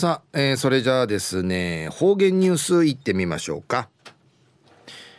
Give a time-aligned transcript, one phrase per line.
[0.00, 3.90] さあ、えー、それじゃあですね方言ニュースいってみましょうか、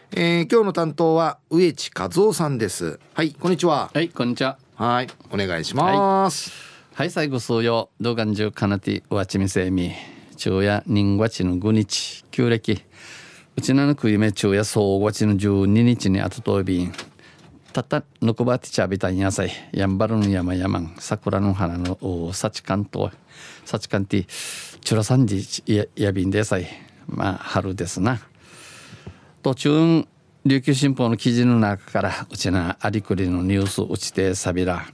[0.09, 2.99] えー、今日の担当は植地和夫さんです。
[3.13, 3.91] はいこんにちは。
[3.93, 4.57] はいこんにちは。
[4.73, 6.49] はいお願いします、
[6.93, 9.91] はい、はい、最後数曜動画中かなてわちみせみ。
[10.35, 12.81] 昼夜人月の5日旧暦。
[13.57, 16.91] うちなのくいめ昼夜総月の12日にあととびん
[17.71, 19.51] たったぬくばってちゃびたんやさい。
[19.71, 20.91] やんばるの山々。
[20.99, 21.97] 桜の花の
[22.33, 23.11] 幸関東
[23.65, 26.67] 幸関ってチュラサンジややびんでさい。
[27.07, 28.19] まあ春ですな。
[29.41, 30.05] 途中
[30.45, 34.85] 琉球新報の記事の中からうちなありくりのニュースうちてさびら。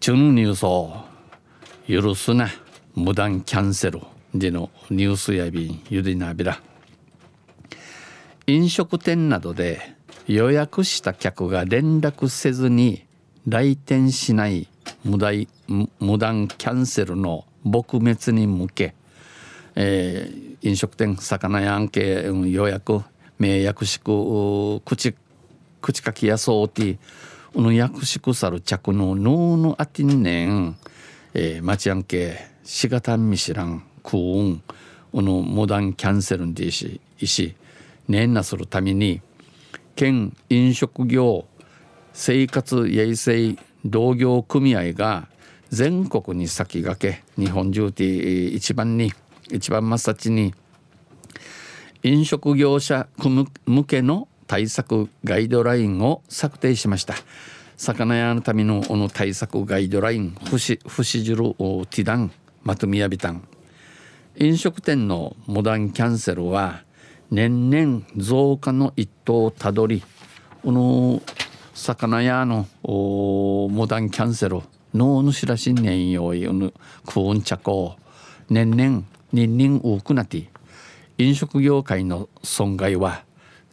[0.00, 1.04] 中のニュースを
[1.86, 2.48] 許すな。
[2.94, 4.00] 無断キャンセル
[4.34, 6.60] でのニュースやびんゆでなびら。
[8.46, 9.95] 飲食店などで
[10.28, 13.06] 予約した客が連絡せずに
[13.46, 14.68] 来店しない
[15.04, 15.46] 無断
[16.00, 18.94] 無断キャンセルの撲滅に向け、
[19.76, 23.02] えー、飲食店魚屋案件予約
[23.38, 25.14] 名約宿口
[25.80, 26.98] 口かきやそうて
[27.54, 30.76] うの約束さる着の脳のあてんねん、
[31.34, 34.62] えー、町案件しがたんみしらん空運
[35.12, 37.54] うの無断キャンセルんでいしいし
[38.08, 39.20] 年なするために
[39.96, 41.46] 県飲食業
[42.12, 45.26] 生活衛生同業組合が
[45.70, 49.12] 全国に先駆け日本中で一番に
[49.50, 50.54] 一番真っ先に
[52.02, 53.08] 飲食業者
[53.66, 57.14] 向けの対策ガイドラインを策定しました。
[57.76, 62.30] 魚屋のためのこの対策ガイドライン不死不死汁ティダン
[62.62, 63.42] まとみやびたん。
[64.36, 66.84] 飲食店のモダンキャンセルは
[67.30, 70.02] 年々増加の一途をたどり
[70.62, 71.22] この
[71.74, 74.60] 魚屋のモダンキャンセル
[74.94, 76.72] 脳の知らしんねんよいぬ
[77.04, 77.96] クーンチャコ
[78.48, 80.48] 年々人々多くなって
[81.18, 83.24] 飲食業界の損害は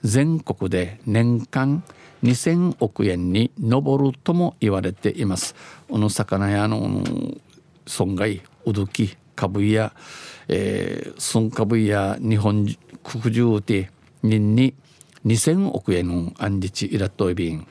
[0.04, 1.84] 全国で年間
[2.24, 5.56] 2000億円に上るとも言われています。
[5.90, 7.04] この魚屋の
[7.86, 9.94] 損害うどき株や、
[10.48, 12.66] えー、損株や日本
[13.04, 13.90] 国中で
[14.22, 14.74] 人に
[15.26, 17.68] 2000億円のアンリチイラットイビン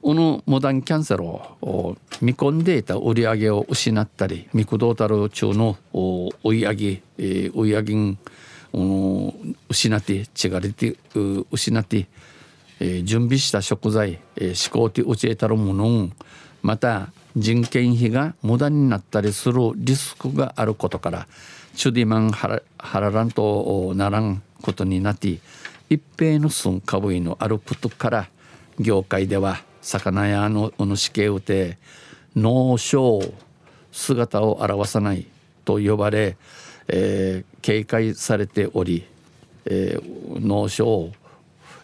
[0.00, 6.86] このモダンキャンセルを見込んでいた売り上げを失ったりミクドータル中の追い上げ、
[7.18, 8.16] えー、追い上げ
[9.68, 10.96] 失って血がれて
[11.50, 12.06] 失って、
[13.04, 16.10] 準備した食材、思考で打ち得たるもの
[16.62, 21.26] また人件費が無駄になったりするリスクがあることから
[21.74, 25.38] チュディマンハラランとならんことになって
[25.88, 28.28] 一平の寸株のあることから
[28.78, 31.78] 業界では魚屋のお主系うて
[32.34, 33.20] 脳症
[33.90, 35.26] 姿を表さない
[35.64, 36.36] と呼ばれ、
[36.88, 39.04] えー、警戒されており、
[39.66, 41.12] えー、脳症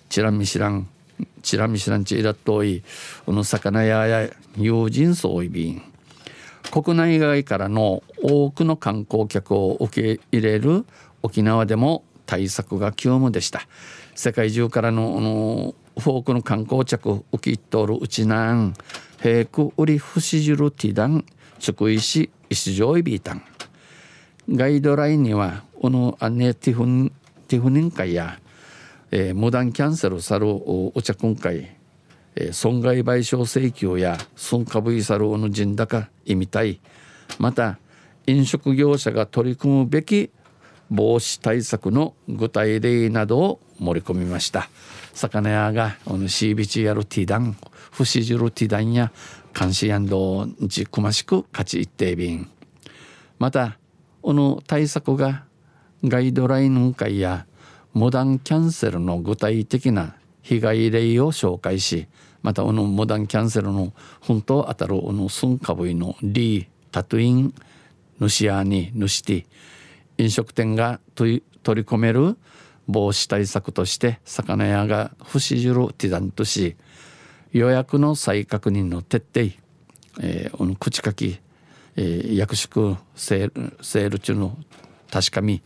[0.08, 0.88] チラミシラン
[1.42, 2.82] チラミシランチイラットイ
[3.26, 5.82] この魚屋や友人層いびん
[6.70, 10.84] 国内外からの多くの観光客を受け入れる
[11.22, 13.62] 沖縄でも対策が急務でした。
[14.14, 18.74] 世界中からののフォークの観光客受け入っとるうちなん
[19.20, 21.24] 平区売り不死汁ティダン
[21.58, 23.42] 筑井市石上イビータン。
[24.50, 27.12] ガイドラインにはこのアネティフン
[27.48, 28.38] ティフニン会や、
[29.10, 31.77] えー、無断キャンセルさるお茶今回、
[32.40, 36.80] えー、損害賠償請求や損株イサルの人高意味たい。
[37.38, 37.78] また
[38.26, 40.30] 飲食業者が取り組むべき
[40.88, 44.70] 防止対策の具体例などを盛り込みました。
[45.14, 45.96] 魚屋が
[46.28, 47.56] シービチやるティダン
[47.90, 49.10] 不死汁ティダンや
[49.58, 52.48] 監視やんどじくましく勝ち一定便
[53.40, 53.78] また
[54.22, 55.44] この対策が
[56.04, 57.46] ガイドライン会や
[57.92, 60.14] モダンキャンセルの具体的な
[60.48, 62.06] 被害例を紹介し
[62.42, 67.54] またこのモダンキャンセルの本当当たるこのスンカブイのリータトゥイン
[68.18, 69.44] ヌシアにヌシティ
[70.16, 72.38] 飲食店が取り込める
[72.86, 76.76] 防止対策として魚屋が不死汁ティダンとし
[77.52, 79.54] 予約の再確認の徹底、
[80.22, 81.38] えー、口書き、
[81.96, 84.56] えー、約束セールセール中の
[85.10, 85.60] 確かみ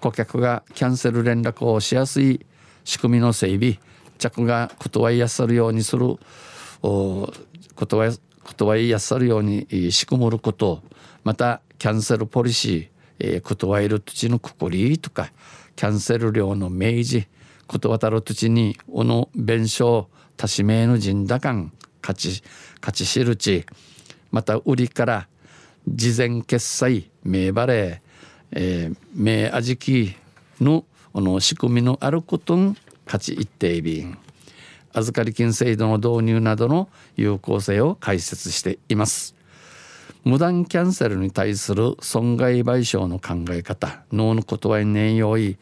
[0.00, 2.46] 顧客がキャンセル連絡をしやすい
[2.84, 3.78] 仕組みの整備
[4.18, 6.16] 着が断いやするようにする
[6.82, 8.10] 断
[8.56, 10.82] 断いやするように仕組むること
[11.22, 12.88] またキャンセルポリシー、
[13.18, 15.30] えー、断る土地のくくりとか
[15.76, 17.26] キャンセル料の明示
[17.66, 20.06] 断たる土地におの弁償
[20.36, 21.72] 多指名の陣打感
[22.02, 22.42] 勝ち
[22.80, 23.64] 勝ち知るち
[24.30, 25.28] また売りから
[25.88, 27.98] 事前決済名バレー、
[28.52, 30.16] えー、名味き
[30.60, 30.84] の
[31.20, 34.18] の仕組みのあることん価値一定便
[34.92, 39.34] 預かり金制度の導入などの有効性を解説しています。
[40.24, 45.58] 無断キャンセルに対する損害賠償の考え方脳のことは念用意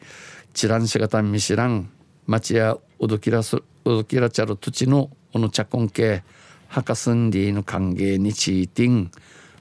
[0.53, 1.89] チランシガタンミシラン
[2.27, 6.23] 町やウドキラスウドキラチャル土地のおの茶根系
[6.69, 9.11] ハカスンディの歓迎にチーティン。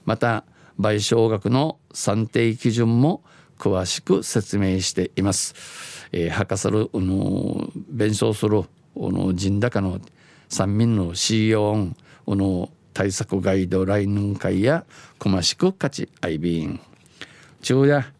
[0.05, 0.45] また
[0.81, 3.23] 賠償額の算定基準も
[3.63, 5.55] 詳しく説明しています。
[6.11, 8.65] えー、博士るの弁償する
[8.97, 10.01] の人高の
[10.49, 11.91] 三民の CEO
[12.27, 14.85] の対策ガイドライン会や
[15.21, 16.81] 詳しく勝ちアイビーン。
[17.63, 18.13] 昼夜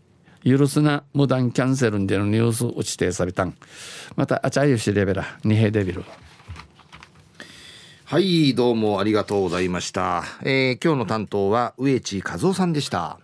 [0.45, 3.57] 許すな無断キャンセルでのニュース打ち定されたん。
[4.15, 6.05] またあちゃゆしレベラ二平デビル。
[8.05, 13.22] はいどうもありがとうございました、えー、今日の担当は植地和夫さんでした。